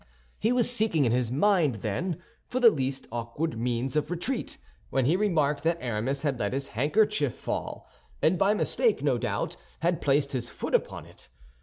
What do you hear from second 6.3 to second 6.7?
let his